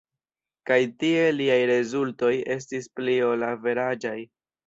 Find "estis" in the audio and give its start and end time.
2.55-2.89